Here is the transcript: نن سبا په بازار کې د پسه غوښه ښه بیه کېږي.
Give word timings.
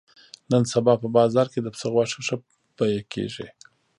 نن 0.51 0.63
سبا 0.73 0.93
په 1.01 1.07
بازار 1.17 1.47
کې 1.53 1.59
د 1.61 1.67
پسه 1.73 1.87
غوښه 1.93 2.19
ښه 2.27 2.35
بیه 2.77 3.01
کېږي. 3.13 3.47